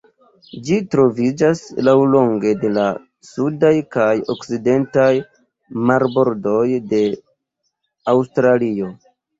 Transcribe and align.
Ĝi 0.67 0.77
troviĝas 0.93 1.61
laŭlonge 1.87 2.55
de 2.65 2.71
la 2.79 2.87
sudaj 3.29 3.73
kaj 3.97 4.09
okcidentaj 4.37 5.09
marbordoj 5.91 6.67
de 6.95 7.07
Aŭstralio. 8.17 8.95